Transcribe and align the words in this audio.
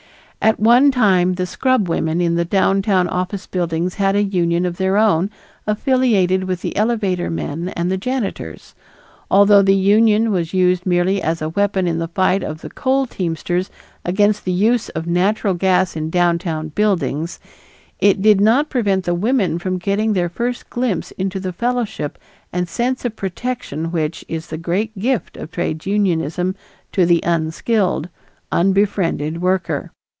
At 0.43 0.59
one 0.59 0.89
time 0.89 1.35
the 1.35 1.45
scrubwomen 1.45 2.19
in 2.19 2.33
the 2.33 2.43
downtown 2.43 3.07
office 3.07 3.45
buildings 3.45 3.93
had 3.93 4.15
a 4.15 4.23
union 4.23 4.65
of 4.65 4.77
their 4.77 4.97
own 4.97 5.29
affiliated 5.67 6.45
with 6.45 6.63
the 6.63 6.75
elevator 6.75 7.29
men 7.29 7.69
and 7.75 7.91
the 7.91 7.97
janitors. 7.97 8.73
Although 9.29 9.61
the 9.61 9.75
union 9.75 10.31
was 10.31 10.51
used 10.51 10.83
merely 10.83 11.21
as 11.21 11.43
a 11.43 11.49
weapon 11.49 11.85
in 11.87 11.99
the 11.99 12.07
fight 12.07 12.41
of 12.41 12.61
the 12.61 12.71
coal 12.71 13.05
teamsters 13.05 13.69
against 14.03 14.43
the 14.43 14.51
use 14.51 14.89
of 14.89 15.05
natural 15.05 15.53
gas 15.53 15.95
in 15.95 16.09
downtown 16.09 16.69
buildings, 16.69 17.39
it 17.99 18.19
did 18.19 18.41
not 18.41 18.71
prevent 18.71 19.03
the 19.05 19.13
women 19.13 19.59
from 19.59 19.77
getting 19.77 20.13
their 20.13 20.27
first 20.27 20.71
glimpse 20.71 21.11
into 21.11 21.39
the 21.39 21.53
fellowship 21.53 22.17
and 22.51 22.65
the 22.65 22.71
sense 22.71 23.05
of 23.05 23.15
protection 23.15 23.91
which 23.91 24.25
is 24.27 24.47
the 24.47 24.57
great 24.57 24.97
gift 24.97 25.37
of 25.37 25.51
trades 25.51 25.85
unionism 25.85 26.55
to 26.91 27.05
the 27.05 27.21
unskilled, 27.23 28.09
unbefriended 28.51 29.39
worker. 29.39 29.91